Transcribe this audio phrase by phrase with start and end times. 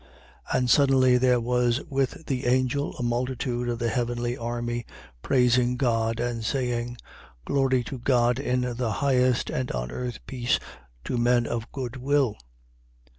[0.51, 0.57] 2:13.
[0.57, 4.83] And suddenly there was with the angel a multitude of the heavenly army,
[5.21, 6.97] praising God and saying:
[7.45, 7.45] 2:14.
[7.45, 10.57] Glory to God in the highest: and on earth peace
[11.03, 12.35] to men of good will.